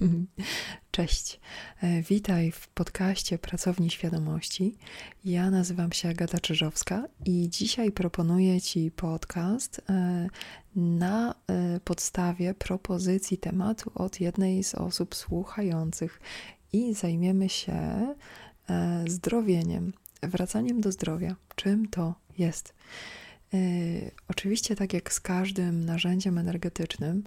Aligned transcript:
Cześć, 0.90 1.40
e, 1.82 2.02
witaj 2.02 2.50
w 2.50 2.68
podcaście 2.68 3.38
Pracowni 3.38 3.90
Świadomości. 3.90 4.76
Ja 5.24 5.50
nazywam 5.50 5.92
się 5.92 6.08
Agata 6.08 6.38
Czyżowska 6.38 7.04
i 7.24 7.48
dzisiaj 7.50 7.92
proponuję 7.92 8.60
Ci 8.60 8.90
podcast 8.90 9.80
e, 9.88 10.28
na 10.76 11.34
e, 11.34 11.80
podstawie 11.80 12.54
propozycji 12.54 13.38
tematu 13.38 13.92
od 13.94 14.20
jednej 14.20 14.64
z 14.64 14.74
osób 14.74 15.14
słuchających 15.14 16.20
i 16.72 16.94
zajmiemy 16.94 17.48
się 17.48 18.14
zdrowieniem, 19.08 19.92
wracaniem 20.22 20.80
do 20.80 20.92
zdrowia. 20.92 21.36
Czym 21.56 21.88
to 21.88 22.14
jest? 22.38 22.74
Oczywiście, 24.28 24.76
tak 24.76 24.92
jak 24.92 25.12
z 25.12 25.20
każdym 25.20 25.84
narzędziem 25.84 26.38
energetycznym, 26.38 27.24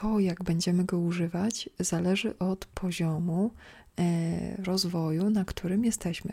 to, 0.00 0.20
jak 0.20 0.44
będziemy 0.44 0.84
go 0.84 0.98
używać, 0.98 1.68
zależy 1.80 2.38
od 2.38 2.66
poziomu 2.66 3.50
e, 3.98 4.62
rozwoju, 4.62 5.30
na 5.30 5.44
którym 5.44 5.84
jesteśmy. 5.84 6.32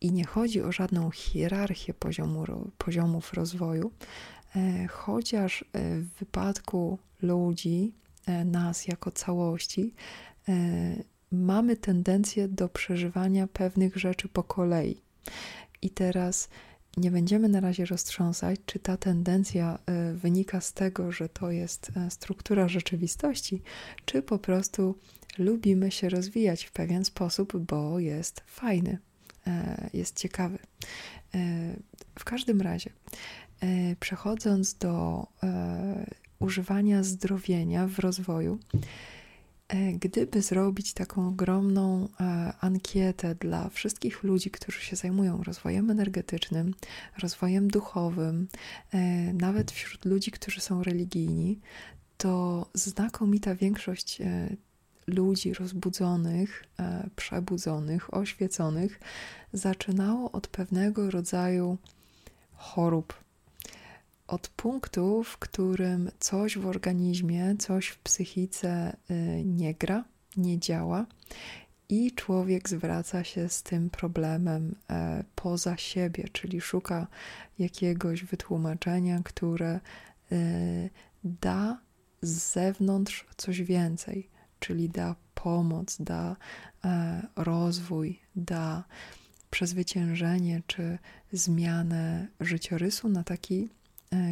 I 0.00 0.12
nie 0.12 0.24
chodzi 0.24 0.62
o 0.62 0.72
żadną 0.72 1.10
hierarchię 1.10 1.94
poziomu, 1.94 2.44
poziomów 2.78 3.32
rozwoju, 3.32 3.90
e, 4.56 4.86
chociaż 4.86 5.62
e, 5.62 5.64
w 6.00 6.08
wypadku 6.18 6.98
ludzi, 7.22 7.92
nas 8.44 8.86
jako 8.86 9.10
całości, 9.10 9.94
mamy 11.32 11.76
tendencję 11.76 12.48
do 12.48 12.68
przeżywania 12.68 13.46
pewnych 13.46 13.96
rzeczy 13.96 14.28
po 14.28 14.42
kolei. 14.42 15.02
I 15.82 15.90
teraz 15.90 16.48
nie 16.96 17.10
będziemy 17.10 17.48
na 17.48 17.60
razie 17.60 17.86
roztrząsać, 17.86 18.60
czy 18.66 18.78
ta 18.78 18.96
tendencja 18.96 19.78
e, 19.86 20.12
wynika 20.12 20.60
z 20.60 20.72
tego, 20.72 21.12
że 21.12 21.28
to 21.28 21.50
jest 21.50 21.92
e, 21.96 22.10
struktura 22.10 22.68
rzeczywistości, 22.68 23.62
czy 24.04 24.22
po 24.22 24.38
prostu 24.38 24.98
lubimy 25.38 25.90
się 25.90 26.08
rozwijać 26.08 26.64
w 26.64 26.72
pewien 26.72 27.04
sposób, 27.04 27.56
bo 27.56 27.98
jest 27.98 28.42
fajny, 28.46 28.98
e, 29.46 29.90
jest 29.92 30.18
ciekawy. 30.18 30.58
W 32.18 32.24
każdym 32.24 32.60
razie, 32.60 32.90
przechodząc 34.00 34.74
do 34.74 35.26
używania 36.38 37.02
zdrowienia 37.02 37.86
w 37.86 37.98
rozwoju, 37.98 38.58
E, 38.74 38.78
gdyby 39.94 40.42
zrobić 40.42 40.92
taką 40.94 41.28
ogromną 41.28 42.08
e, 42.20 42.52
ankietę 42.60 43.34
dla 43.34 43.68
wszystkich 43.68 44.22
ludzi, 44.22 44.50
którzy 44.50 44.80
się 44.80 44.96
zajmują 44.96 45.42
rozwojem 45.42 45.90
energetycznym, 45.90 46.74
rozwojem 47.18 47.68
duchowym, 47.68 48.48
e, 48.92 48.98
nawet 49.32 49.72
wśród 49.72 50.04
ludzi, 50.04 50.30
którzy 50.30 50.60
są 50.60 50.82
religijni, 50.82 51.60
to 52.16 52.66
znakomita 52.74 53.54
większość 53.54 54.18
ludzi 55.06 55.54
rozbudzonych, 55.54 56.64
przebudzonych, 57.16 58.14
oświeconych 58.14 59.00
zaczynało 59.52 60.32
od 60.32 60.48
pewnego 60.48 61.10
rodzaju 61.10 61.78
chorób, 62.54 63.23
od 64.26 64.48
punktu, 64.48 65.24
w 65.24 65.38
którym 65.38 66.10
coś 66.20 66.58
w 66.58 66.66
organizmie, 66.66 67.56
coś 67.58 67.86
w 67.86 67.98
psychice 67.98 68.96
y, 69.10 69.42
nie 69.44 69.74
gra, 69.74 70.04
nie 70.36 70.58
działa 70.58 71.06
i 71.88 72.12
człowiek 72.12 72.68
zwraca 72.68 73.24
się 73.24 73.48
z 73.48 73.62
tym 73.62 73.90
problemem 73.90 74.74
e, 74.90 75.24
poza 75.34 75.76
siebie, 75.76 76.28
czyli 76.32 76.60
szuka 76.60 77.06
jakiegoś 77.58 78.24
wytłumaczenia, 78.24 79.20
które 79.24 79.80
y, 80.32 80.90
da 81.24 81.78
z 82.22 82.52
zewnątrz 82.52 83.26
coś 83.36 83.62
więcej, 83.62 84.28
czyli 84.58 84.88
da 84.88 85.16
pomoc, 85.34 85.96
da 86.00 86.36
e, 86.84 87.22
rozwój, 87.36 88.20
da 88.36 88.84
przezwyciężenie 89.50 90.62
czy 90.66 90.98
zmianę 91.32 92.28
życiorysu 92.40 93.08
na 93.08 93.24
taki 93.24 93.68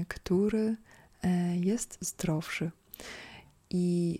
który 0.08 0.76
e, 1.22 1.56
jest 1.56 1.98
zdrowszy. 2.00 2.70
I 3.70 4.18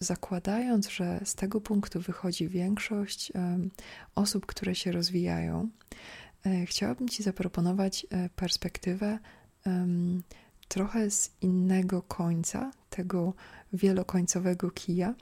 zakładając, 0.00 0.88
że 0.88 1.20
z 1.24 1.34
tego 1.34 1.60
punktu 1.60 2.00
wychodzi 2.00 2.48
większość 2.48 3.32
osób, 4.14 4.46
które 4.46 4.74
się 4.74 4.92
rozwijają, 4.92 5.68
e, 6.46 6.66
chciałabym 6.66 7.08
Ci 7.08 7.22
zaproponować 7.22 8.06
perspektywę 8.36 9.18
trochę 10.68 11.10
z 11.10 11.30
innego 11.40 12.02
końca 12.02 12.70
tego 12.90 13.34
wielokońcowego 13.72 14.70
kija, 14.70 15.14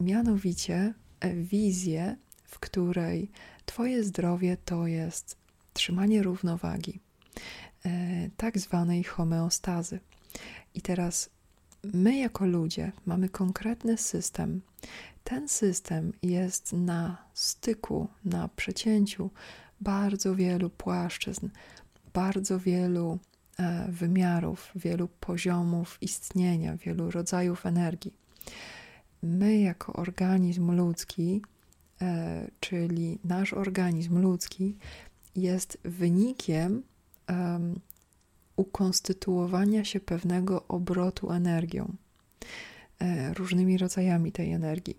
mianowicie 0.00 0.94
wizję, 1.34 2.16
w 2.44 2.58
której 2.58 3.30
Twoje 3.66 4.04
zdrowie 4.04 4.56
to 4.64 4.86
jest 4.86 5.36
trzymanie 5.72 6.22
równowagi, 6.22 7.00
E, 7.36 7.65
tak 8.36 8.58
zwanej 8.58 9.04
homeostazy. 9.04 10.00
I 10.74 10.82
teraz 10.82 11.30
my, 11.94 12.16
jako 12.18 12.46
ludzie, 12.46 12.92
mamy 13.06 13.28
konkretny 13.28 13.96
system. 13.98 14.60
Ten 15.24 15.48
system 15.48 16.12
jest 16.22 16.72
na 16.72 17.16
styku, 17.34 18.08
na 18.24 18.48
przecięciu 18.48 19.30
bardzo 19.80 20.34
wielu 20.34 20.70
płaszczyzn, 20.70 21.48
bardzo 22.14 22.58
wielu 22.58 23.18
e, 23.58 23.86
wymiarów, 23.88 24.72
wielu 24.74 25.08
poziomów 25.08 25.98
istnienia, 26.00 26.76
wielu 26.76 27.10
rodzajów 27.10 27.66
energii. 27.66 28.12
My, 29.22 29.58
jako 29.58 29.92
organizm 29.92 30.72
ludzki, 30.72 31.42
e, 32.00 32.50
czyli 32.60 33.18
nasz 33.24 33.52
organizm 33.52 34.18
ludzki, 34.18 34.76
jest 35.36 35.78
wynikiem 35.84 36.82
um, 37.28 37.80
ukonstytuowania 38.56 39.84
się 39.84 40.00
pewnego 40.00 40.68
obrotu 40.68 41.30
energią, 41.30 41.94
e, 42.98 43.34
różnymi 43.34 43.78
rodzajami 43.78 44.32
tej 44.32 44.52
energii. 44.52 44.96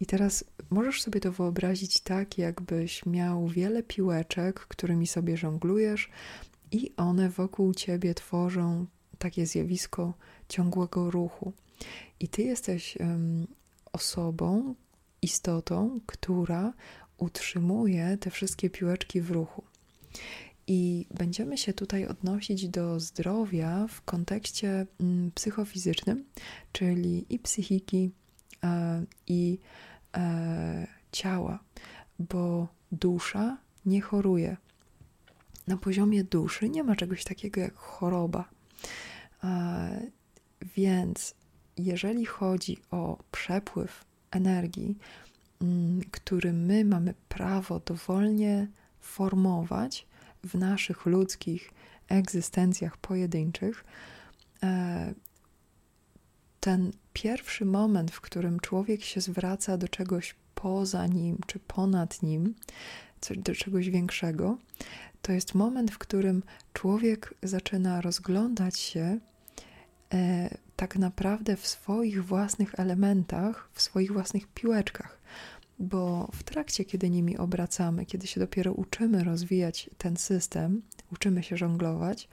I 0.00 0.06
teraz 0.06 0.44
możesz 0.70 1.02
sobie 1.02 1.20
to 1.20 1.32
wyobrazić 1.32 2.00
tak, 2.00 2.38
jakbyś 2.38 3.06
miał 3.06 3.48
wiele 3.48 3.82
piłeczek, 3.82 4.60
którymi 4.60 5.06
sobie 5.06 5.36
żonglujesz, 5.36 6.10
i 6.72 6.92
one 6.96 7.28
wokół 7.28 7.74
ciebie 7.74 8.14
tworzą 8.14 8.86
takie 9.18 9.46
zjawisko 9.46 10.14
ciągłego 10.48 11.10
ruchu. 11.10 11.52
I 12.20 12.28
ty 12.28 12.42
jesteś 12.42 12.96
um, 13.00 13.46
osobą, 13.92 14.74
istotą, 15.22 16.00
która 16.06 16.72
utrzymuje 17.18 18.16
te 18.20 18.30
wszystkie 18.30 18.70
piłeczki 18.70 19.20
w 19.20 19.30
ruchu. 19.30 19.64
I 20.66 21.06
będziemy 21.10 21.58
się 21.58 21.72
tutaj 21.72 22.06
odnosić 22.06 22.68
do 22.68 23.00
zdrowia 23.00 23.86
w 23.88 24.02
kontekście 24.02 24.86
mm, 25.00 25.30
psychofizycznym, 25.34 26.24
czyli 26.72 27.26
i 27.34 27.38
psychiki, 27.38 28.10
e, 28.64 29.04
i 29.26 29.58
e, 30.16 30.86
ciała, 31.12 31.58
bo 32.18 32.68
dusza 32.92 33.58
nie 33.86 34.00
choruje. 34.00 34.56
Na 35.66 35.76
poziomie 35.76 36.24
duszy 36.24 36.68
nie 36.68 36.84
ma 36.84 36.96
czegoś 36.96 37.24
takiego 37.24 37.60
jak 37.60 37.74
choroba. 37.74 38.48
E, 39.44 40.10
więc 40.76 41.34
jeżeli 41.76 42.24
chodzi 42.24 42.78
o 42.90 43.18
przepływ 43.30 44.04
energii, 44.30 44.98
mm, 45.60 46.00
który 46.10 46.52
my 46.52 46.84
mamy 46.84 47.14
prawo 47.28 47.80
dowolnie 47.80 48.68
formować, 49.00 50.06
w 50.44 50.54
naszych 50.54 51.06
ludzkich 51.06 51.70
egzystencjach 52.08 52.96
pojedynczych, 52.96 53.84
e, 54.62 55.14
ten 56.60 56.92
pierwszy 57.12 57.64
moment, 57.64 58.10
w 58.10 58.20
którym 58.20 58.60
człowiek 58.60 59.02
się 59.02 59.20
zwraca 59.20 59.76
do 59.76 59.88
czegoś 59.88 60.34
poza 60.54 61.06
nim 61.06 61.38
czy 61.46 61.58
ponad 61.58 62.22
nim, 62.22 62.54
do 63.36 63.54
czegoś 63.54 63.90
większego, 63.90 64.58
to 65.22 65.32
jest 65.32 65.54
moment, 65.54 65.90
w 65.90 65.98
którym 65.98 66.42
człowiek 66.72 67.34
zaczyna 67.42 68.00
rozglądać 68.00 68.78
się 68.78 69.18
e, 70.14 70.48
tak 70.76 70.96
naprawdę 70.96 71.56
w 71.56 71.66
swoich 71.66 72.24
własnych 72.24 72.80
elementach, 72.80 73.68
w 73.72 73.82
swoich 73.82 74.12
własnych 74.12 74.46
piłeczkach 74.46 75.01
bo 75.82 76.28
w 76.32 76.42
trakcie, 76.42 76.84
kiedy 76.84 77.10
nimi 77.10 77.36
obracamy, 77.36 78.06
kiedy 78.06 78.26
się 78.26 78.40
dopiero 78.40 78.72
uczymy 78.72 79.24
rozwijać 79.24 79.90
ten 79.98 80.16
system, 80.16 80.82
uczymy 81.12 81.42
się 81.42 81.56
żonglować, 81.56 82.28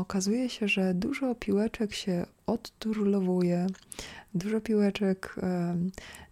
okazuje 0.00 0.48
się, 0.48 0.68
że 0.68 0.94
dużo 0.94 1.34
piłeczek 1.34 1.94
się 1.94 2.26
odturlowuje, 2.46 3.66
dużo 4.34 4.60
piłeczek 4.60 5.36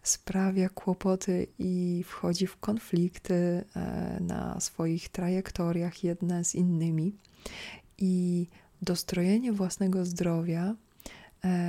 sprawia 0.02 0.68
kłopoty 0.68 1.46
i 1.58 2.04
wchodzi 2.06 2.46
w 2.46 2.56
konflikty 2.56 3.34
e, 3.34 4.18
na 4.20 4.60
swoich 4.60 5.08
trajektoriach 5.08 6.04
jedne 6.04 6.44
z 6.44 6.54
innymi. 6.54 7.14
I 7.98 8.46
dostrojenie 8.82 9.52
własnego 9.52 10.04
zdrowia 10.04 10.74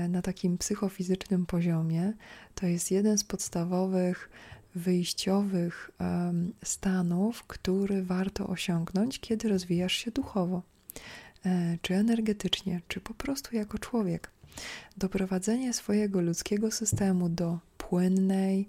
na 0.09 0.21
takim 0.21 0.57
psychofizycznym 0.57 1.45
poziomie, 1.45 2.13
to 2.55 2.65
jest 2.65 2.91
jeden 2.91 3.17
z 3.17 3.23
podstawowych 3.23 4.29
wyjściowych 4.75 5.91
stanów, 6.63 7.43
który 7.43 8.03
warto 8.03 8.47
osiągnąć, 8.47 9.19
kiedy 9.19 9.49
rozwijasz 9.49 9.93
się 9.93 10.11
duchowo, 10.11 10.61
e, 11.45 11.77
czy 11.81 11.95
energetycznie, 11.95 12.81
czy 12.87 13.01
po 13.01 13.13
prostu 13.13 13.55
jako 13.55 13.79
człowiek. 13.79 14.31
Doprowadzenie 14.97 15.73
swojego 15.73 16.21
ludzkiego 16.21 16.71
systemu 16.71 17.29
do 17.29 17.59
płynnej 17.77 18.67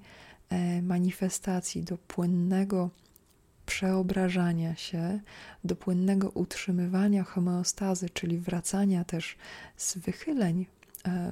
e, 0.48 0.82
manifestacji, 0.82 1.82
do 1.82 1.98
płynnego 1.98 2.90
przeobrażania 3.66 4.76
się, 4.76 5.20
do 5.64 5.76
płynnego 5.76 6.30
utrzymywania 6.30 7.24
homeostazy, 7.24 8.10
czyli 8.10 8.38
wracania 8.38 9.04
też 9.04 9.36
z 9.76 9.98
wychyleń, 9.98 10.62
e, 10.62 10.75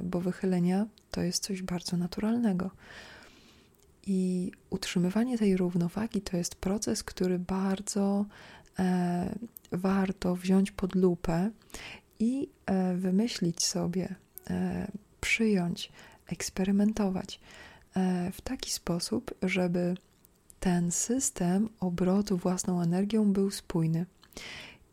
bo 0.02 0.20
wychylenia 0.20 0.86
to 1.10 1.22
jest 1.22 1.42
coś 1.42 1.62
bardzo 1.62 1.96
naturalnego. 1.96 2.70
I 4.06 4.52
utrzymywanie 4.70 5.38
tej 5.38 5.56
równowagi 5.56 6.20
to 6.20 6.36
jest 6.36 6.54
proces, 6.54 7.04
który 7.04 7.38
bardzo 7.38 8.26
e, 8.78 9.38
warto 9.72 10.36
wziąć 10.36 10.70
pod 10.70 10.94
lupę 10.94 11.50
i 12.18 12.48
e, 12.66 12.94
wymyślić 12.94 13.64
sobie, 13.64 14.14
e, 14.50 14.86
przyjąć, 15.20 15.92
eksperymentować 16.26 17.40
e, 17.96 18.30
w 18.32 18.40
taki 18.40 18.70
sposób, 18.70 19.34
żeby 19.42 19.94
ten 20.60 20.90
system 20.90 21.68
obrotu 21.80 22.36
własną 22.36 22.82
energią 22.82 23.32
był 23.32 23.50
spójny. 23.50 24.06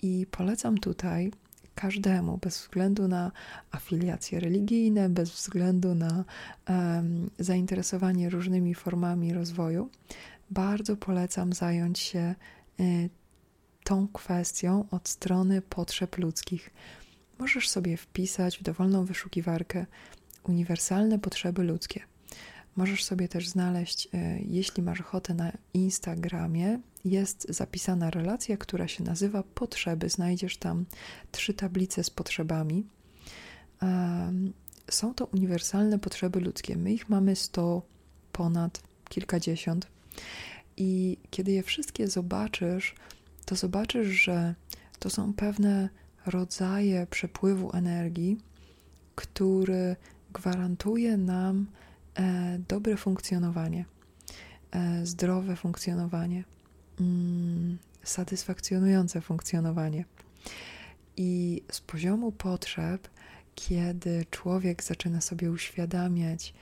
I 0.03 0.25
polecam 0.31 0.77
tutaj 0.77 1.31
każdemu, 1.75 2.38
bez 2.38 2.62
względu 2.62 3.07
na 3.07 3.31
afiliacje 3.71 4.39
religijne, 4.39 5.09
bez 5.09 5.31
względu 5.31 5.95
na 5.95 6.25
um, 6.69 7.29
zainteresowanie 7.39 8.29
różnymi 8.29 8.75
formami 8.75 9.33
rozwoju, 9.33 9.89
bardzo 10.50 10.97
polecam 10.97 11.53
zająć 11.53 12.00
się 12.00 12.35
y, 12.79 13.09
tą 13.83 14.07
kwestią 14.07 14.85
od 14.91 15.09
strony 15.09 15.62
potrzeb 15.62 16.18
ludzkich. 16.18 16.69
Możesz 17.39 17.69
sobie 17.69 17.97
wpisać 17.97 18.57
w 18.57 18.63
dowolną 18.63 19.06
wyszukiwarkę 19.06 19.85
uniwersalne 20.44 21.19
potrzeby 21.19 21.63
ludzkie. 21.63 22.01
Możesz 22.75 23.03
sobie 23.03 23.27
też 23.27 23.47
znaleźć, 23.47 24.07
e, 24.13 24.39
jeśli 24.39 24.83
masz 24.83 25.01
ochotę 25.01 25.33
na 25.33 25.51
Instagramie, 25.74 26.79
jest 27.06 27.45
zapisana 27.50 28.09
relacja, 28.09 28.57
która 28.57 28.88
się 28.88 29.03
nazywa 29.03 29.44
Potrzeby. 29.44 30.09
Znajdziesz 30.09 30.57
tam 30.57 30.86
trzy 31.31 31.53
tablice 31.53 32.03
z 32.03 32.09
potrzebami. 32.09 32.86
Są 34.89 35.13
to 35.13 35.25
uniwersalne 35.25 36.00
potrzeby 36.00 36.39
ludzkie. 36.39 36.77
My 36.77 36.94
ich 36.94 37.09
mamy 37.09 37.36
sto, 37.36 37.81
ponad 38.31 38.81
kilkadziesiąt. 39.09 39.88
I 40.77 41.18
kiedy 41.30 41.51
je 41.51 41.63
wszystkie 41.63 42.07
zobaczysz, 42.07 42.95
to 43.45 43.56
zobaczysz, 43.56 44.07
że 44.07 44.56
to 45.00 45.09
są 45.09 45.33
pewne 45.33 45.89
rodzaje 46.25 47.07
przepływu 47.07 47.71
energii, 47.74 48.38
który 49.15 49.95
gwarantuje 50.33 51.18
nam 51.18 51.68
e, 52.15 52.59
dobre 52.68 52.98
funkcjonowanie, 52.98 53.86
e, 54.71 55.06
zdrowe 55.06 55.56
funkcjonowanie, 55.56 56.44
mm, 56.99 57.77
satysfakcjonujące 58.03 59.21
funkcjonowanie. 59.21 60.05
I 61.17 61.61
z 61.71 61.81
poziomu 61.81 62.31
potrzeb, 62.31 63.07
kiedy 63.55 64.25
człowiek 64.31 64.83
zaczyna 64.83 65.21
sobie 65.21 65.51
uświadamiać, 65.51 66.53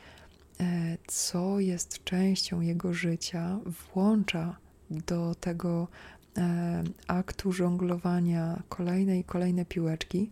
e, 0.59 0.97
co 1.07 1.59
jest 1.59 2.03
częścią 2.03 2.61
jego 2.61 2.93
życia, 2.93 3.59
włącza 3.65 4.57
do 4.89 5.35
tego 5.35 5.87
e, 6.37 6.83
aktu 7.07 7.51
żonglowania 7.51 8.63
kolejne 8.69 9.19
i 9.19 9.23
kolejne 9.23 9.65
piłeczki, 9.65 10.29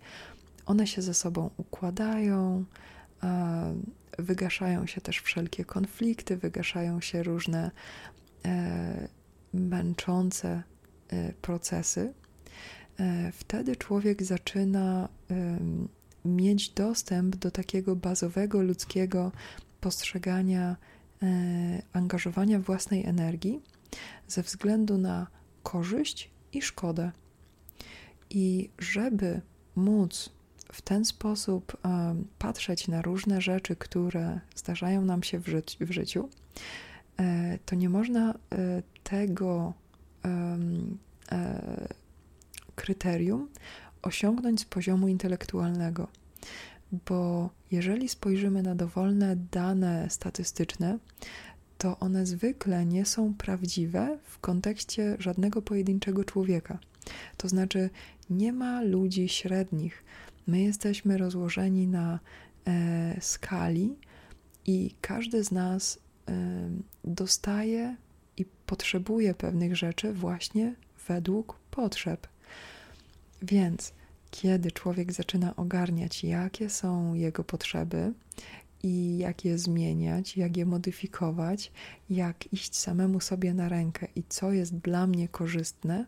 one 0.66 0.88
się 0.88 1.02
ze 1.02 1.14
sobą 1.14 1.50
układają, 1.58 2.66
wygaszają 4.20 4.86
się 4.86 5.02
też 5.02 5.20
wszelkie 5.20 5.66
konflikty, 5.66 6.38
wygaszają 6.38 7.02
się 7.02 7.24
różne 7.24 7.72
e, 8.46 9.08
męczące 9.58 10.64
e, 11.10 11.34
procesy. 11.34 12.14
E, 13.00 13.32
wtedy 13.32 13.76
człowiek 13.76 14.24
zaczyna 14.24 15.10
e, 15.32 15.58
mieć 16.26 16.70
dostęp 16.70 17.36
do 17.36 17.52
takiego 17.52 17.96
bazowego 17.96 18.62
ludzkiego 18.62 19.32
postrzegania 19.82 20.76
angażowania 21.94 22.60
własnej 22.60 23.06
energii 23.06 23.62
ze 24.28 24.44
względu 24.44 24.98
na 24.98 25.28
korzyść 25.64 26.30
i 26.54 26.62
szkodę. 26.62 27.12
I 28.30 28.70
żeby 28.80 29.42
móc 29.76 30.30
w 30.72 30.82
ten 30.82 31.06
sposób 31.06 31.78
patrzeć 32.40 32.88
na 32.88 33.02
różne 33.02 33.42
rzeczy, 33.42 33.76
które 33.76 34.40
zdarzają 34.56 35.06
nam 35.06 35.24
się 35.24 35.40
w, 35.40 35.46
w 35.80 35.92
życiu, 35.92 36.30
to 37.66 37.76
nie 37.76 37.90
można 37.90 38.34
e, 38.34 38.36
tego 39.04 39.74
e, 40.26 40.58
kryterium 42.76 43.48
osiągnąć 44.02 44.62
z 44.62 44.66
poziomu 44.66 45.08
intelektualnego. 45.08 46.08
Bo 47.08 47.50
jeżeli 47.72 48.10
spojrzymy 48.10 48.64
na 48.64 48.76
dowolne 48.76 49.36
dane 49.52 50.10
statystyczne, 50.10 51.00
to 51.78 52.00
one 52.00 52.26
zwykle 52.26 52.86
nie 52.86 53.06
są 53.06 53.34
prawdziwe 53.34 54.18
w 54.24 54.40
kontekście 54.40 55.16
żadnego 55.20 55.62
pojedynczego 55.62 56.24
człowieka. 56.24 56.80
To 57.38 57.50
znaczy, 57.50 57.90
nie 58.30 58.54
ma 58.54 58.82
ludzi 58.82 59.30
średnich, 59.30 60.04
My 60.48 60.62
jesteśmy 60.62 61.18
rozłożeni 61.18 61.88
na 61.88 62.20
e, 62.68 63.18
skali 63.22 63.96
i 64.66 64.96
każdy 65.02 65.44
z 65.44 65.52
nas 65.52 65.98
e, 65.98 66.00
dostaje 67.04 67.96
i 68.38 68.46
potrzebuje 68.66 69.34
pewnych 69.34 69.76
rzeczy 69.76 70.14
właśnie 70.14 70.76
według 71.08 71.60
potrzeb. 71.72 72.28
Więc 73.42 73.94
kiedy 74.32 74.72
człowiek 74.72 75.12
zaczyna 75.12 75.56
ogarniać, 75.56 76.24
jakie 76.24 76.70
są 76.70 77.14
jego 77.14 77.44
potrzeby 77.44 78.14
i 78.84 79.18
jak 79.18 79.46
je 79.46 79.58
zmieniać, 79.58 80.38
jak 80.38 80.58
je 80.58 80.66
modyfikować, 80.66 81.72
jak 82.10 82.54
iść 82.54 82.76
samemu 82.76 83.20
sobie 83.20 83.54
na 83.54 83.70
rękę 83.70 84.08
i 84.16 84.24
co 84.30 84.52
jest 84.52 84.78
dla 84.78 85.08
mnie 85.08 85.28
korzystne, 85.28 86.06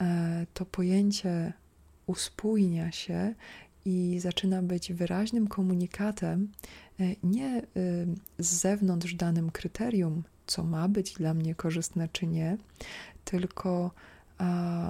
e, 0.00 0.46
to 0.54 0.66
pojęcie 0.66 1.52
uspójnia 2.06 2.92
się 2.92 3.34
i 3.84 4.18
zaczyna 4.20 4.62
być 4.62 4.92
wyraźnym 4.92 5.48
komunikatem 5.48 6.52
nie 7.22 7.56
e, 7.56 7.62
z 8.38 8.46
zewnątrz 8.46 9.14
danym 9.14 9.50
kryterium, 9.50 10.22
co 10.46 10.64
ma 10.64 10.88
być 10.88 11.12
dla 11.12 11.34
mnie 11.34 11.54
korzystne 11.54 12.08
czy 12.12 12.26
nie, 12.26 12.56
tylko 13.24 13.90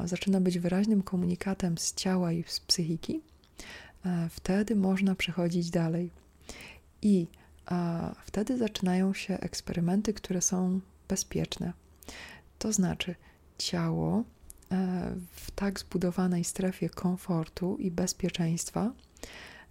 zaczyna 0.04 0.40
być 0.40 0.58
wyraźnym 0.58 1.02
komunikatem 1.02 1.78
z 1.78 1.94
ciała 1.94 2.32
i 2.32 2.44
z 2.46 2.60
psychiki, 2.60 3.20
a, 4.04 4.28
wtedy 4.30 4.76
można 4.76 5.14
przechodzić 5.14 5.70
dalej. 5.70 6.10
I 7.02 7.26
wtedy 8.24 8.58
zaczynają 8.58 9.14
się 9.14 9.34
eksperymenty, 9.34 10.14
które 10.14 10.40
są 10.40 10.80
bezpieczne. 11.08 11.72
To 12.58 12.72
znaczy, 12.72 13.14
ciało 13.58 14.24
E, 14.72 15.10
w 15.30 15.50
tak 15.50 15.80
zbudowanej 15.80 16.44
strefie 16.44 16.88
komfortu 16.88 17.76
i 17.76 17.90
bezpieczeństwa 17.90 18.92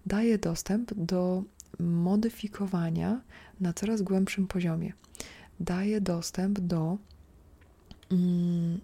daje 0.06 0.38
dostęp 0.38 0.94
do 0.94 1.44
modyfikowania 1.80 3.22
na 3.60 3.74
coraz 3.74 4.02
głębszym 4.02 4.48
poziomie. 4.48 4.94
Daje 5.60 6.02
dostęp 6.02 6.60
do 6.60 6.98
mm, 8.12 8.80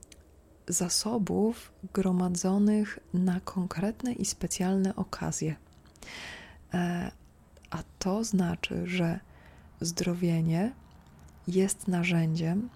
zasobów 0.68 1.72
gromadzonych 1.94 3.00
na 3.14 3.40
konkretne 3.40 4.14
i 4.14 4.26
specjalne 4.26 4.96
okazje. 4.96 5.56
E, 6.74 7.12
a 7.70 7.84
to 8.00 8.24
znaczy, 8.24 8.88
że 8.88 9.20
zdrowienie 9.82 10.74
jest 11.48 11.88
narzędziem 11.88 12.70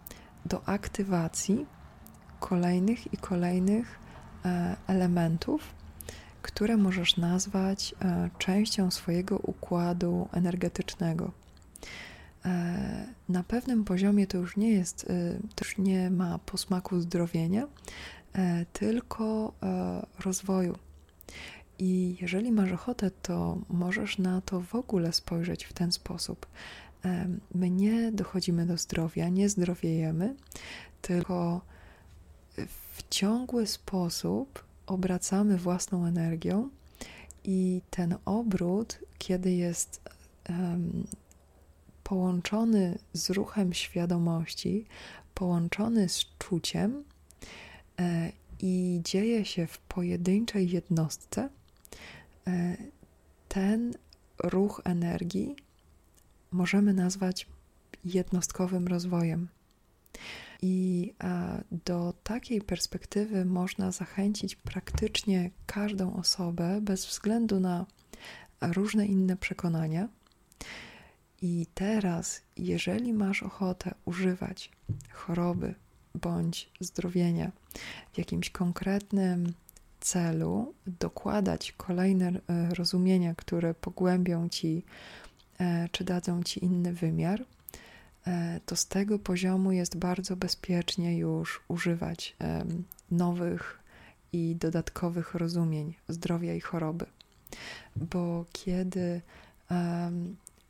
do 0.46 0.68
aktywacji 0.68 1.66
kolejnych 2.40 3.14
i 3.14 3.18
kolejnych 3.18 4.00
e, 4.46 4.76
elementów, 4.88 5.77
które 6.42 6.78
możesz 6.78 7.18
nazwać 7.18 7.96
e, 8.02 8.30
częścią 8.38 8.92
swojego 8.92 9.38
układu 9.38 10.28
energetycznego. 10.32 11.32
E, 12.46 13.08
na 13.30 13.44
pewnym 13.44 13.84
poziomie 13.84 14.28
to 14.28 14.38
już 14.38 14.58
nie 14.58 14.72
jest, 14.72 15.06
to 15.56 15.66
już 15.66 15.78
nie 15.78 16.10
ma 16.10 16.40
posmaku 16.40 17.00
zdrowienia, 17.02 17.68
tylko 18.74 19.54
rozwoju. 20.20 20.78
I 21.80 22.18
jeżeli 22.22 22.52
masz 22.52 22.72
ochotę, 22.72 23.12
to 23.12 23.58
możesz 23.70 24.18
na 24.18 24.42
to 24.42 24.62
w 24.62 24.76
ogóle 24.76 25.14
spojrzeć 25.14 25.64
w 25.64 25.74
ten 25.74 25.92
sposób. 25.92 26.46
My 27.56 27.70
nie 27.70 28.12
dochodzimy 28.12 28.66
do 28.66 28.78
zdrowia, 28.78 29.30
nie 29.30 29.50
zdrowiejemy, 29.50 30.36
tylko 31.02 31.62
w 32.94 33.10
ciągły 33.10 33.68
sposób 33.68 34.67
obracamy 34.88 35.58
własną 35.58 36.06
energią 36.06 36.70
i 37.44 37.82
ten 37.90 38.16
obrót, 38.26 39.00
kiedy 39.18 39.52
jest 39.52 40.02
um, 40.50 41.08
połączony 42.04 42.98
z 43.14 43.30
ruchem 43.30 43.74
świadomości, 43.74 44.86
połączony 45.34 46.10
z 46.10 46.26
czuciem 46.40 47.04
e, 48.00 48.32
i 48.60 49.02
dzieje 49.04 49.46
się 49.46 49.68
w 49.68 49.78
pojedynczej 49.78 50.70
jednostce, 50.70 51.50
e, 52.48 52.78
ten 53.50 53.94
ruch 54.44 54.82
energii 54.84 55.56
możemy 56.52 56.94
nazwać 56.94 57.48
jednostkowym 58.06 58.88
rozwojem. 58.88 59.48
I 60.62 61.14
do 61.72 62.14
takiej 62.24 62.62
perspektywy 62.62 63.46
można 63.46 63.92
zachęcić 63.92 64.56
praktycznie 64.56 65.52
każdą 65.66 66.16
osobę, 66.16 66.80
bez 66.82 67.06
względu 67.06 67.60
na 67.60 67.86
różne 68.62 69.06
inne 69.06 69.38
przekonania. 69.38 70.08
I 71.42 71.68
teraz, 71.74 72.42
jeżeli 72.58 73.14
masz 73.14 73.44
ochotę 73.44 73.96
używać 74.06 74.72
choroby 75.12 75.76
bądź 76.16 76.70
zdrowienia 76.80 77.52
w 78.14 78.18
jakimś 78.18 78.50
konkretnym 78.50 79.54
celu, 80.00 80.74
dokładać 80.88 81.72
kolejne 81.72 82.28
e, 82.28 82.70
rozumienia, 82.76 83.36
które 83.36 83.74
pogłębią 83.74 84.50
ci 84.50 84.84
e, 85.60 85.90
czy 85.92 86.04
dadzą 86.04 86.44
ci 86.44 86.66
inny 86.66 86.94
wymiar, 86.94 87.46
E, 87.46 87.57
to 88.66 88.76
z 88.76 88.88
tego 88.88 89.20
poziomu 89.20 89.72
jest 89.72 89.98
bardzo 89.98 90.36
bezpiecznie 90.36 91.18
już 91.18 91.62
używać 91.68 92.36
nowych 93.12 93.80
i 94.34 94.56
dodatkowych 94.56 95.36
rozumień 95.36 95.94
zdrowia 96.08 96.54
i 96.54 96.60
choroby. 96.60 97.06
Bo 97.96 98.46
kiedy 98.52 99.22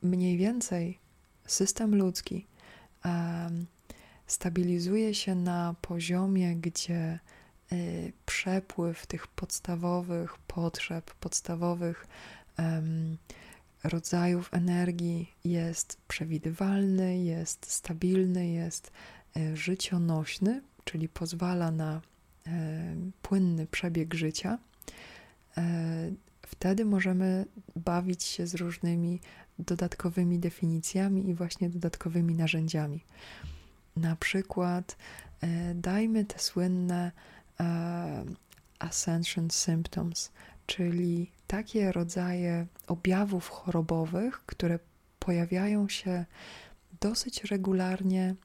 mniej 0.01 0.37
więcej 0.37 0.99
system 1.47 1.95
ludzki 1.95 2.45
stabilizuje 4.27 5.15
się 5.15 5.35
na 5.35 5.75
poziomie, 5.81 6.55
gdzie 6.55 7.19
y, 7.71 8.13
przepływ 8.25 9.05
tych 9.07 9.27
podstawowych 9.27 10.37
potrzeb, 10.37 11.13
podstawowych 11.13 12.07
rodzajów 13.83 14.53
energii 14.53 15.33
jest 15.43 15.97
przewidywalny, 16.07 17.17
jest 17.23 17.71
stabilny, 17.71 18.47
jest 18.47 18.91
e, 19.37 19.55
życionośny, 19.55 20.61
czyli 20.83 21.09
pozwala 21.09 21.71
na 21.71 22.01
e, 22.47 22.95
płynny 23.21 23.67
przebieg 23.67 24.13
życia, 24.13 24.57
e, 25.57 26.11
wtedy 26.41 26.85
możemy 26.85 27.45
bawić 27.75 28.23
się 28.23 28.47
z 28.47 28.55
różnymi 28.55 29.19
dodatkowymi 29.59 30.39
definicjami 30.39 31.29
i 31.29 31.33
właśnie 31.33 31.69
dodatkowymi 31.69 32.35
narzędziami. 32.35 33.03
Na 33.95 34.15
przykład 34.15 34.97
dajmy 35.75 36.25
te 36.25 36.39
słynne 36.39 37.11
ascension 38.79 39.51
symptoms, 39.51 40.31
czyli 40.65 41.31
takie 41.47 41.91
rodzaje 41.91 42.67
objawów 42.87 43.49
chorobowych, 43.49 44.45
które 44.45 44.79
pojawiają 45.19 45.89
się 45.89 46.25
dosyć 46.99 47.43
regularnie, 47.43 48.35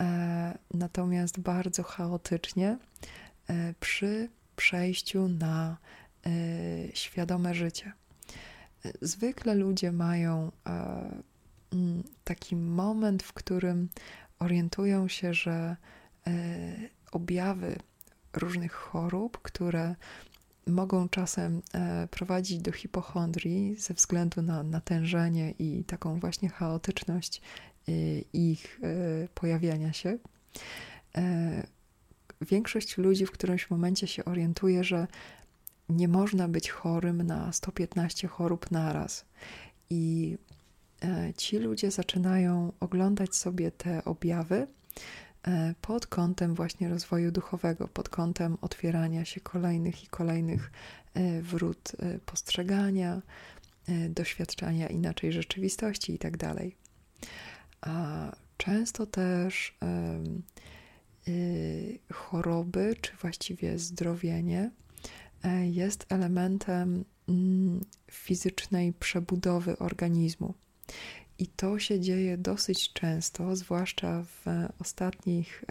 e, 0.00 0.58
natomiast 0.74 1.40
bardzo 1.40 1.82
chaotycznie 1.82 2.78
e, 3.48 3.74
przy 3.80 4.28
przejściu 4.56 5.28
na 5.28 5.76
e, 6.26 6.30
świadome 6.94 7.54
życie. 7.54 7.92
Zwykle 9.02 9.54
ludzie 9.54 9.92
mają 9.92 10.52
mm, 11.72 12.02
taki 12.24 12.56
moment, 12.56 13.22
w 13.22 13.32
którym 13.32 13.88
orientują 14.38 15.08
się, 15.08 15.34
że 15.34 15.76
objawy 17.12 17.76
różnych 18.32 18.72
chorób, 18.72 19.38
które 19.42 19.94
mogą 20.68 21.08
czasem 21.08 21.62
e, 21.74 22.08
prowadzić 22.10 22.58
do 22.58 22.72
hipochondrii 22.72 23.76
ze 23.76 23.94
względu 23.94 24.42
na 24.42 24.62
natężenie 24.62 25.54
i 25.58 25.84
taką 25.84 26.20
właśnie 26.20 26.48
chaotyczność 26.48 27.40
e, 27.88 27.92
ich 28.32 28.80
e, 28.82 29.28
pojawiania 29.34 29.92
się. 29.92 30.18
Większość 32.40 32.98
ludzi 32.98 33.26
w 33.26 33.30
którymś 33.30 33.70
momencie 33.70 34.06
się 34.06 34.24
orientuje, 34.24 34.84
że 34.84 35.06
nie 35.88 36.08
można 36.08 36.48
być 36.48 36.70
chorym 36.70 37.22
na 37.22 37.52
115 37.52 38.28
chorób 38.28 38.70
naraz. 38.70 39.24
I 39.90 40.36
ci 41.36 41.58
ludzie 41.58 41.90
zaczynają 41.90 42.72
oglądać 42.80 43.36
sobie 43.36 43.70
te 43.70 44.04
objawy 44.04 44.66
pod 45.80 46.06
kątem 46.06 46.54
właśnie 46.54 46.88
rozwoju 46.88 47.32
duchowego, 47.32 47.88
pod 47.88 48.08
kątem 48.08 48.58
otwierania 48.60 49.24
się 49.24 49.40
kolejnych 49.40 50.04
i 50.04 50.06
kolejnych 50.06 50.70
e, 51.14 51.42
wrót 51.42 51.92
e, 51.98 52.18
postrzegania, 52.18 53.22
doświadczania 54.10 54.88
inaczej 54.88 55.32
rzeczywistości 55.32 56.12
itd. 56.12 56.38
Tak 56.38 56.56
A 57.80 58.32
często 58.56 59.06
też 59.06 59.78
choroby, 62.12 62.96
czy 63.00 63.16
właściwie 63.16 63.78
zdrowienie 63.78 64.70
jest 65.62 66.06
elementem 66.08 67.04
mm, 67.28 67.80
fizycznej 68.10 68.92
przebudowy 68.92 69.78
organizmu. 69.78 70.54
I 71.38 71.46
to 71.46 71.78
się 71.78 72.00
dzieje 72.00 72.38
dosyć 72.38 72.92
często, 72.92 73.56
zwłaszcza 73.56 74.22
w 74.22 74.44
ostatnich 74.80 75.64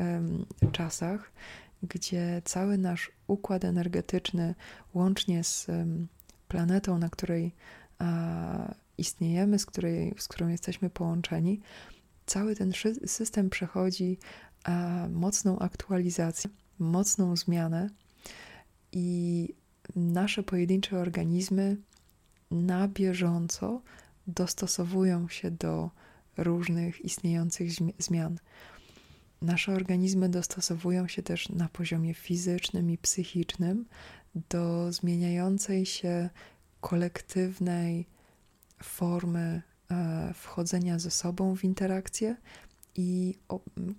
czasach, 0.71 1.31
gdzie 1.83 2.41
cały 2.45 2.77
nasz 2.77 3.11
układ 3.27 3.65
energetyczny, 3.65 4.55
łącznie 4.93 5.43
z 5.43 5.67
planetą, 6.47 6.97
na 6.97 7.09
której 7.09 7.55
istniejemy, 8.97 9.59
z, 9.59 9.65
której, 9.65 10.13
z 10.17 10.27
którą 10.27 10.47
jesteśmy 10.47 10.89
połączeni, 10.89 11.61
cały 12.25 12.55
ten 12.55 12.71
system 13.05 13.49
przechodzi 13.49 14.17
mocną 15.09 15.59
aktualizację, 15.59 16.49
mocną 16.79 17.35
zmianę 17.35 17.89
i 18.91 19.49
nasze 19.95 20.43
pojedyncze 20.43 20.97
organizmy 20.97 21.77
na 22.51 22.87
bieżąco 22.87 23.81
dostosowują 24.27 25.27
się 25.27 25.51
do 25.51 25.89
różnych 26.37 27.05
istniejących 27.05 27.71
zmian. 27.99 28.39
Nasze 29.41 29.73
organizmy 29.73 30.29
dostosowują 30.29 31.07
się 31.07 31.23
też 31.23 31.49
na 31.49 31.69
poziomie 31.69 32.13
fizycznym 32.13 32.91
i 32.91 32.97
psychicznym 32.97 33.85
do 34.49 34.91
zmieniającej 34.91 35.85
się 35.85 36.29
kolektywnej 36.81 38.07
formy 38.83 39.61
e, 39.91 40.33
wchodzenia 40.33 40.99
ze 40.99 41.11
sobą 41.11 41.55
w 41.55 41.63
interakcję 41.63 42.35
i 42.95 43.35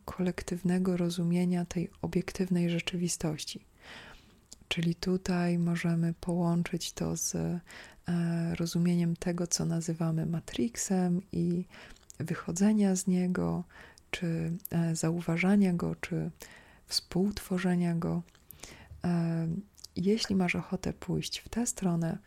kolektywnego 0.04 0.96
rozumienia 0.96 1.64
tej 1.64 1.90
obiektywnej 2.02 2.70
rzeczywistości. 2.70 3.64
Czyli 4.68 4.94
tutaj 4.94 5.58
możemy 5.58 6.14
połączyć 6.20 6.92
to 6.92 7.16
z 7.16 7.36
rozumieniem 8.54 9.16
tego, 9.16 9.46
co 9.46 9.64
nazywamy 9.64 10.26
matrixem 10.26 11.22
i 11.32 11.64
wychodzenia 12.18 12.96
z 12.96 13.06
niego, 13.06 13.64
czy 14.10 14.52
e, 14.70 14.96
zauważania 14.96 15.72
go, 15.72 15.94
czy 15.94 16.30
współtworzenia 16.86 17.94
go. 17.94 18.22
E, 19.04 19.48
jeśli 19.96 20.36
masz 20.36 20.56
ochotę 20.56 20.92
pójść 20.92 21.38
w 21.38 21.48
tę 21.48 21.66
stronę, 21.66 22.18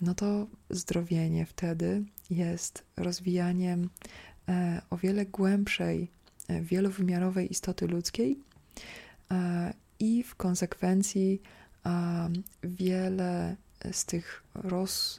no 0.00 0.14
to 0.14 0.46
zdrowienie 0.70 1.46
wtedy 1.46 2.04
jest 2.30 2.84
rozwijaniem 2.96 3.90
o 4.90 4.96
wiele 4.96 5.26
głębszej, 5.26 6.10
wielowymiarowej 6.62 7.52
istoty 7.52 7.86
ludzkiej 7.86 8.38
i 9.98 10.22
w 10.22 10.34
konsekwencji 10.34 11.42
wiele 12.62 13.56
z 13.92 14.04
tych 14.04 14.42
roz, 14.54 15.18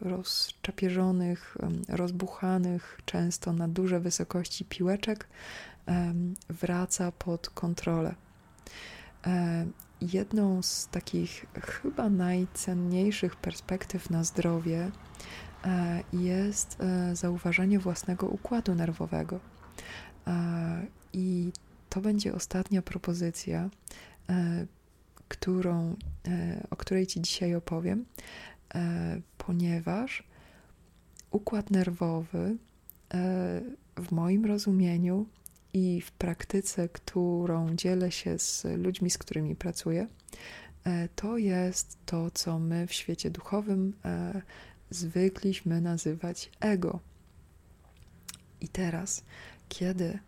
rozczapierzonych, 0.00 1.56
rozbuchanych 1.88 3.00
często 3.04 3.52
na 3.52 3.68
duże 3.68 4.00
wysokości 4.00 4.64
piłeczek 4.64 5.28
wraca 6.48 7.12
pod 7.12 7.50
kontrolę. 7.50 8.14
jedną 10.00 10.62
z 10.62 10.88
takich 10.88 11.46
chyba 11.62 12.08
najcenniejszych 12.08 13.36
perspektyw 13.36 14.10
na 14.10 14.24
zdrowie 14.24 14.90
jest 16.12 16.78
zauważenie 17.12 17.78
własnego 17.78 18.26
układu 18.26 18.74
nerwowego. 18.74 19.40
I 21.12 21.52
to 21.88 22.00
będzie 22.00 22.34
ostatnia 22.34 22.82
propozycja, 22.82 23.70
którą, 25.28 25.96
o 26.70 26.76
której 26.76 27.06
Ci 27.06 27.20
dzisiaj 27.20 27.54
opowiem, 27.54 28.04
ponieważ 29.38 30.28
układ 31.30 31.70
nerwowy 31.70 32.56
w 33.96 34.12
moim 34.12 34.44
rozumieniu 34.44 35.26
i 35.72 36.00
w 36.00 36.12
praktyce, 36.12 36.88
którą 36.88 37.76
dzielę 37.76 38.12
się 38.12 38.38
z 38.38 38.64
ludźmi, 38.64 39.10
z 39.10 39.18
którymi 39.18 39.56
pracuję, 39.56 40.06
e, 40.84 41.08
to 41.08 41.38
jest 41.38 41.98
to, 42.06 42.30
co 42.30 42.58
my 42.58 42.86
w 42.86 42.92
świecie 42.92 43.30
duchowym 43.30 43.94
e, 44.04 44.42
zwykliśmy 44.90 45.80
nazywać 45.80 46.50
ego. 46.60 47.00
I 48.60 48.68
teraz, 48.68 49.24
kiedy 49.68 50.18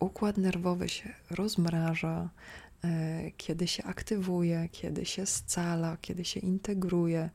układ 0.00 0.36
nerwowy 0.36 0.88
się 0.88 1.14
rozmraża, 1.30 2.22
e, 2.22 2.30
kiedy 3.36 3.66
się 3.66 3.84
aktywuje, 3.84 4.68
kiedy 4.72 5.06
się 5.06 5.26
scala, 5.26 5.96
kiedy 6.00 6.24
się 6.24 6.40
integruje, 6.40 7.30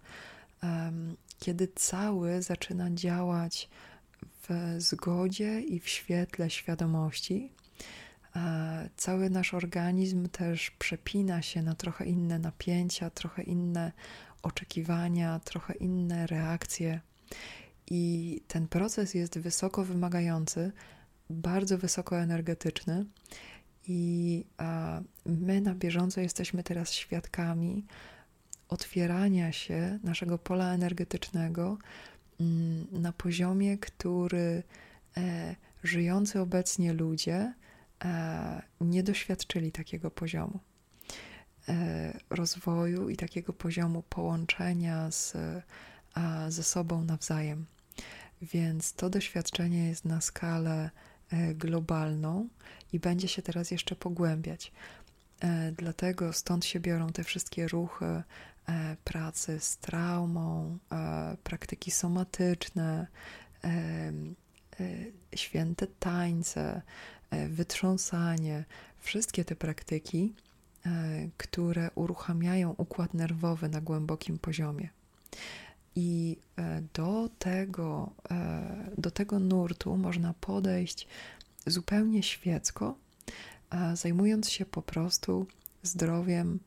kiedy 1.39 1.67
cały 1.75 2.41
zaczyna 2.41 2.91
działać 2.91 3.69
w 4.49 4.75
zgodzie 4.77 5.61
i 5.61 5.79
w 5.79 5.89
świetle 5.89 6.49
świadomości. 6.49 7.51
Cały 8.97 9.29
nasz 9.29 9.53
organizm 9.53 10.29
też 10.29 10.71
przepina 10.71 11.41
się 11.41 11.61
na 11.61 11.75
trochę 11.75 12.05
inne 12.05 12.39
napięcia, 12.39 13.09
trochę 13.09 13.43
inne 13.43 13.91
oczekiwania, 14.43 15.39
trochę 15.39 15.73
inne 15.73 16.27
reakcje. 16.27 17.01
I 17.87 18.41
ten 18.47 18.67
proces 18.67 19.13
jest 19.13 19.39
wysoko 19.39 19.83
wymagający, 19.83 20.71
bardzo 21.29 21.77
wysoko 21.77 22.19
energetyczny. 22.19 23.05
I 23.87 24.45
my 25.25 25.61
na 25.61 25.75
bieżąco 25.75 26.21
jesteśmy 26.21 26.63
teraz 26.63 26.91
świadkami 26.91 27.85
otwierania 28.69 29.51
się 29.51 29.99
naszego 30.03 30.37
pola 30.37 30.73
energetycznego 30.73 31.77
Mm, 32.39 32.87
na 32.91 33.11
poziomie, 33.13 33.77
który 33.77 34.63
e, 35.17 35.55
żyjący 35.83 36.39
obecnie 36.39 36.93
ludzie 36.93 37.53
e, 38.05 38.61
nie 38.81 39.03
doświadczyli 39.03 39.71
takiego 39.71 40.11
poziomu 40.11 40.59
e, 41.69 42.19
rozwoju 42.29 43.09
i 43.09 43.17
takiego 43.17 43.53
poziomu 43.53 44.03
połączenia 44.09 45.11
z, 45.11 45.33
ze 46.49 46.63
sobą 46.63 47.03
nawzajem. 47.03 47.65
Więc 48.41 48.93
to 48.93 49.09
doświadczenie 49.09 49.87
jest 49.87 50.05
na 50.05 50.21
skalę 50.21 50.89
globalną 51.55 52.48
i 52.94 53.00
będzie 53.00 53.27
się 53.27 53.41
teraz 53.41 53.72
jeszcze 53.72 53.96
pogłębiać. 53.96 54.72
Dlatego 55.77 56.34
stąd 56.34 56.65
się 56.65 56.79
biorą 56.79 57.10
te 57.10 57.24
wszystkie 57.24 57.67
ruchy 57.67 58.24
E, 58.70 58.96
pracy 59.03 59.60
z 59.60 59.77
traumą, 59.77 60.77
e, 60.91 61.38
praktyki 61.44 61.91
somatyczne, 61.91 63.08
e, 63.63 64.12
święte 65.36 65.88
tańce, 65.88 66.82
wytrząsanie, 67.50 68.65
wszystkie 69.00 69.46
te 69.46 69.55
praktyki, 69.55 70.36
które 71.38 71.89
uruchamiają 71.96 72.75
układ 72.77 73.13
nerwowy 73.13 73.70
na 73.70 73.82
głębokim 73.82 74.39
poziomie. 74.39 74.89
I 75.95 76.37
do 76.93 77.29
tego, 77.39 78.11
do 78.97 79.11
tego 79.11 79.39
nurtu 79.39 79.97
można 79.97 80.33
podejść 80.33 81.07
zupełnie 81.67 82.24
świecko, 82.24 82.96
zajmując 83.93 84.50
się 84.50 84.65
po 84.65 84.81
prostu 84.81 85.48
zdrowiem 85.83 86.59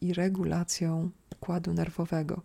i 0.00 0.14
regulacją 0.14 1.10
układu 1.32 1.72
nerwowego. 1.72 2.42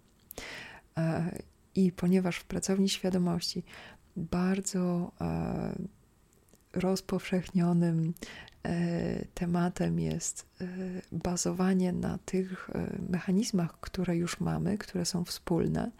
E, 0.97 1.31
I 1.75 1.91
ponieważ 1.91 2.37
w 2.37 2.45
pracowni 2.45 2.89
świadomości 2.89 3.63
bardzo 4.15 5.11
e, 5.21 5.75
rozpowszechnionym 6.73 8.09
e, 8.09 8.13
tematem 9.33 9.99
jest 9.99 10.45
bazowanie 11.11 11.93
na 11.93 12.17
tych 12.25 12.69
mechanizmach, 13.09 13.79
które 13.79 14.17
już 14.17 14.39
mamy, 14.39 14.77
które 14.77 15.05
są 15.05 15.25
wspólne 15.25 15.91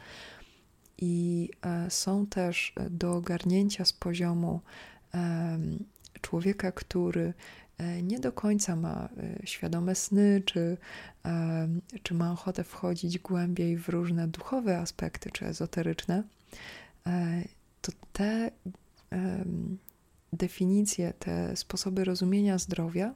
i 0.98 1.50
są 1.90 2.28
też 2.28 2.74
do 2.90 3.14
ogarnięcia 3.16 3.86
z 3.86 3.94
poziomu 3.94 4.62
człowieka, 6.22 6.72
który 6.72 7.34
E, 7.78 8.04
nie 8.04 8.20
do 8.20 8.32
końca 8.32 8.76
ma 8.76 9.10
e, 9.18 9.48
świadome 9.48 9.96
sny, 9.96 10.42
czy, 10.46 10.78
e, 11.26 11.68
czy 12.04 12.14
ma 12.14 12.32
ochotę 12.32 12.64
wchodzić 12.64 13.20
głębiej 13.20 13.78
w 13.78 13.90
różne 13.90 14.28
duchowe 14.28 14.78
aspekty, 14.78 15.32
czy 15.32 15.46
ezoteryczne, 15.46 16.24
to 17.82 17.92
te 18.14 18.52
definicje, 20.34 21.14
te 21.20 21.56
sposoby 21.56 22.06
rozumienia 22.06 22.58
zdrowia 22.58 23.14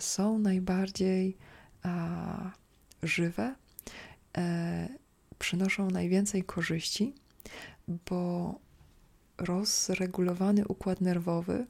są 0.00 0.38
najbardziej 0.38 1.36
żywe, 3.02 3.54
przynoszą 5.38 5.90
najwięcej 5.90 6.44
korzyści, 6.44 7.14
bo 7.88 8.54
rozregulowany 9.38 10.66
układ 10.66 11.00
nerwowy 11.00 11.66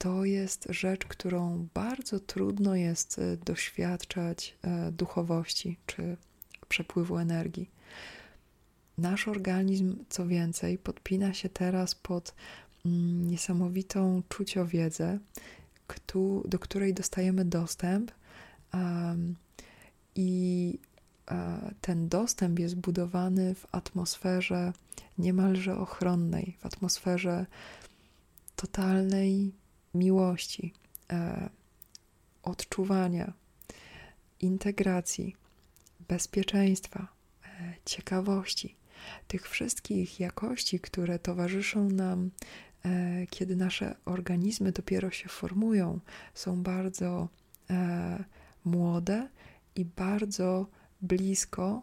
to 0.00 0.24
jest 0.24 0.66
rzecz, 0.70 1.04
którą 1.04 1.68
bardzo 1.74 2.20
trudno 2.20 2.74
jest 2.74 3.18
e, 3.18 3.36
doświadczać 3.36 4.56
e, 4.62 4.92
duchowości 4.92 5.78
czy 5.86 6.16
przepływu 6.68 7.18
energii. 7.18 7.70
Nasz 8.98 9.28
organizm, 9.28 10.04
co 10.08 10.26
więcej, 10.26 10.78
podpina 10.78 11.34
się 11.34 11.48
teraz 11.48 11.94
pod 11.94 12.34
niesamowitą 12.84 14.22
czuciowiedzę, 14.28 15.18
do 16.44 16.58
której 16.58 16.94
dostajemy 16.94 17.44
dostęp, 17.44 18.12
i 20.14 20.78
ten 21.80 22.08
dostęp 22.08 22.58
jest 22.58 22.74
budowany 22.74 23.54
w 23.54 23.66
atmosferze 23.72 24.72
niemalże 25.18 25.78
ochronnej, 25.78 26.56
w 26.60 26.66
atmosferze 26.66 27.46
totalnej 28.56 29.52
miłości, 29.94 30.74
e, 31.12 31.50
odczuwania, 32.42 33.32
integracji, 34.40 35.36
bezpieczeństwa, 36.08 37.08
e, 37.44 37.74
ciekawości, 37.84 38.76
tych 39.28 39.48
wszystkich 39.48 40.20
jakości, 40.20 40.80
które 40.80 41.18
towarzyszą 41.18 41.90
nam, 41.90 42.24
e, 42.24 42.30
kiedy 43.30 43.56
nasze 43.56 43.96
organizmy 44.04 44.72
dopiero 44.72 45.10
się 45.10 45.28
formują, 45.28 46.00
są 46.34 46.62
bardzo 46.62 47.28
młode 48.64 49.28
i 49.76 49.84
bardzo 49.84 50.66
blisko 51.02 51.82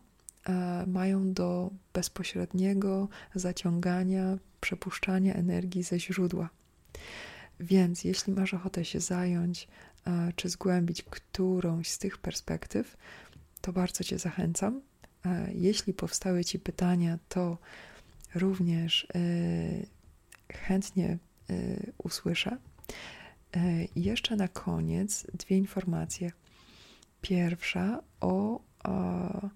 mają 0.88 1.34
do 1.34 1.72
bezpośredniego 1.94 3.10
zaciągania, 3.36 4.38
przepuszczania 4.62 5.34
energii 5.34 5.84
ze 5.84 6.00
źródła. 6.00 6.50
Więc 7.60 8.04
jeśli 8.04 8.34
masz 8.34 8.54
ochotę 8.54 8.86
się 8.86 9.00
zająć 9.00 9.68
e, 10.08 10.32
czy 10.36 10.50
zgłębić 10.50 11.04
którąś 11.04 11.90
z 11.90 11.98
tych 11.98 12.18
perspektyw, 12.18 12.98
to 13.62 13.74
bardzo 13.74 14.04
Cię 14.04 14.20
zachęcam. 14.20 14.82
E, 15.26 15.54
jeśli 15.54 15.94
powstały 15.94 16.46
Ci 16.46 16.60
pytania, 16.60 17.20
to 17.30 17.58
również 18.36 19.08
e, 19.16 19.20
chętnie 20.58 21.18
usłyszę. 21.98 22.58
I 23.96 24.04
jeszcze 24.04 24.36
na 24.36 24.48
koniec 24.48 25.28
dwie 25.34 25.58
informacje. 25.58 26.32
Pierwsza 27.22 28.04
o, 28.22 28.62
o 28.84 29.50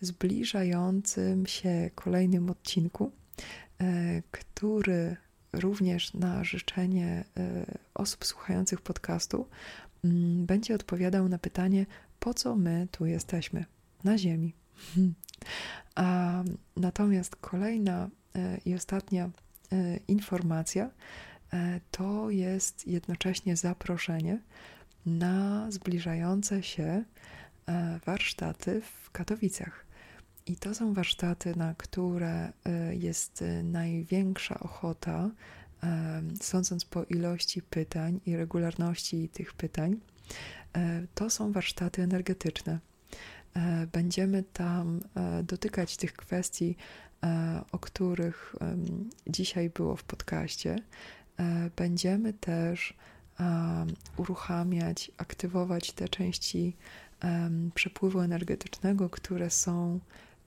zbliżającym 0.00 1.46
się 1.46 1.90
kolejnym 1.94 2.50
odcinku, 2.50 3.12
który 4.30 5.16
również 5.52 6.14
na 6.14 6.44
życzenie 6.44 7.24
e, 7.36 7.64
osób 7.94 8.24
słuchających 8.24 8.80
podcastu 8.80 9.46
mm, 10.04 10.46
będzie 10.46 10.74
odpowiadał 10.74 11.28
na 11.28 11.38
pytanie, 11.38 11.86
po 12.20 12.34
co 12.34 12.56
my 12.56 12.88
tu 12.90 13.06
jesteśmy 13.06 13.64
na 14.04 14.18
Ziemi. 14.18 14.54
A 15.94 16.42
natomiast 16.76 17.36
kolejna 17.36 18.08
e, 18.34 18.58
i 18.64 18.74
ostatnia 18.74 19.24
e, 19.24 19.30
informacja 20.08 20.90
to 21.90 22.30
jest 22.30 22.86
jednocześnie 22.86 23.56
zaproszenie 23.56 24.38
na 25.06 25.70
zbliżające 25.70 26.62
się 26.62 27.04
warsztaty 28.06 28.80
w 28.80 29.10
Katowicach. 29.10 29.84
I 30.46 30.56
to 30.56 30.74
są 30.74 30.94
warsztaty, 30.94 31.56
na 31.56 31.74
które 31.74 32.52
jest 32.90 33.44
największa 33.62 34.60
ochota, 34.60 35.30
sądząc 36.40 36.84
po 36.84 37.04
ilości 37.04 37.62
pytań 37.62 38.20
i 38.26 38.36
regularności 38.36 39.28
tych 39.28 39.52
pytań. 39.52 39.96
To 41.14 41.30
są 41.30 41.52
warsztaty 41.52 42.02
energetyczne. 42.02 42.78
Będziemy 43.92 44.42
tam 44.42 45.00
dotykać 45.42 45.96
tych 45.96 46.12
kwestii 46.12 46.76
E, 46.76 47.07
o 47.72 47.78
których 47.78 48.56
dzisiaj 49.26 49.70
było 49.70 49.96
w 49.96 50.04
podcaście, 50.04 50.76
e, 51.36 51.70
będziemy 51.76 52.32
też 52.32 52.94
uruchamiać, 54.16 55.10
aktywować 55.16 55.92
te 55.92 56.08
części 56.08 56.76
przepływu 57.74 58.20
energetycznego, 58.20 59.10
które 59.10 59.50
są 59.50 60.00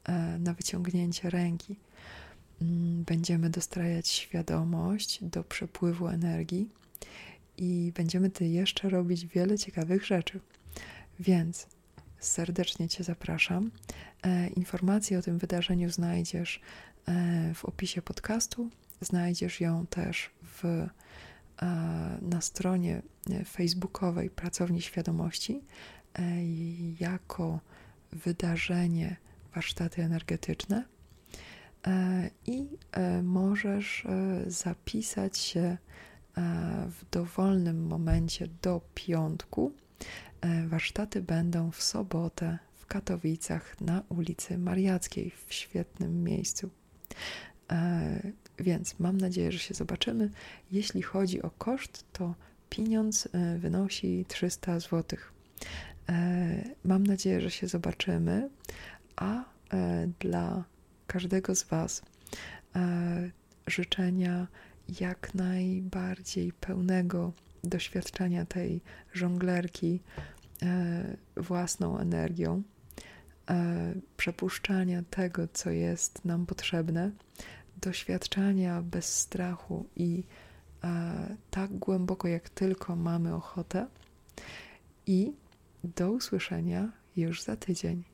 e, 0.03 0.39
na 0.39 0.53
wyciągnięcie 0.53 1.29
ręki. 1.29 1.75
Mm, 2.61 3.03
będziemy 3.03 3.49
dostrajać 3.49 4.07
świadomość 4.07 5.23
do 5.23 5.43
przepływu 5.43 6.07
energii 6.07 6.69
i 7.57 7.91
będziemy 7.95 8.29
tu 8.29 8.43
jeszcze 8.43 8.89
robić 8.89 9.25
wiele 9.25 9.57
ciekawych 9.57 10.05
rzeczy. 10.05 10.39
Więc 11.19 11.67
serdecznie 12.21 12.89
Cię 12.89 13.03
zapraszam. 13.03 13.71
E, 14.23 14.47
informacje 14.47 15.19
o 15.19 15.21
tym 15.21 15.37
wydarzeniu 15.37 15.89
znajdziesz 15.89 16.61
e, 17.07 17.53
w 17.53 17.65
opisie 17.65 18.01
podcastu. 18.01 18.69
Znajdziesz 19.01 19.61
ją 19.61 19.87
też 19.87 20.29
w, 20.43 20.65
e, 20.65 20.89
na 22.21 22.41
stronie 22.41 23.01
facebookowej 23.45 24.29
Pracowni 24.29 24.81
Świadomości 24.81 25.61
jako 26.99 27.59
wydarzenie 28.11 29.15
warsztaty 29.55 30.03
energetyczne 30.03 30.85
i 32.45 32.67
możesz 33.23 34.07
zapisać 34.47 35.37
się 35.37 35.77
w 36.87 37.09
dowolnym 37.11 37.87
momencie 37.87 38.47
do 38.61 38.81
piątku 38.95 39.71
warsztaty 40.67 41.21
będą 41.21 41.71
w 41.71 41.83
sobotę 41.83 42.57
w 42.73 42.85
Katowicach 42.85 43.81
na 43.81 44.03
ulicy 44.09 44.57
Mariackiej 44.57 45.31
w 45.47 45.53
świetnym 45.53 46.23
miejscu. 46.23 46.69
E, 47.71 48.31
więc 48.59 48.99
mam 48.99 49.17
nadzieję, 49.17 49.51
że 49.51 49.59
się 49.59 49.73
zobaczymy. 49.73 50.29
Jeśli 50.71 51.01
chodzi 51.01 51.41
o 51.41 51.49
koszt, 51.49 52.05
to 52.13 52.35
pieniądz 52.69 53.29
e, 53.31 53.57
wynosi 53.57 54.25
300 54.27 54.79
zł. 54.79 55.19
Mam 56.83 57.07
nadzieję, 57.07 57.41
że 57.41 57.51
się 57.51 57.67
zobaczymy, 57.67 58.49
a 59.15 59.43
dla 60.19 60.63
każdego 61.07 61.55
z 61.55 61.63
Was 61.63 62.01
życzenia 63.67 64.47
jak 64.99 65.35
najbardziej 65.35 66.53
pełnego 66.53 67.33
doświadczenia 67.63 68.45
tej 68.45 68.81
żonglerki 69.13 69.99
e, 70.63 71.17
własną 71.37 71.97
energią, 71.97 72.63
e, 73.49 73.93
przepuszczania 74.17 75.03
tego, 75.09 75.47
co 75.53 75.69
jest 75.69 76.25
nam 76.25 76.45
potrzebne, 76.45 77.11
doświadczania 77.81 78.81
bez 78.81 79.19
strachu 79.19 79.85
i 79.95 80.23
e, 80.83 81.35
tak 81.51 81.77
głęboko, 81.77 82.27
jak 82.27 82.49
tylko 82.49 82.95
mamy 82.95 83.35
ochotę. 83.35 83.87
I 85.05 85.33
do 85.83 86.11
usłyszenia 86.11 86.91
już 87.15 87.41
za 87.43 87.55
tydzień. 87.55 88.10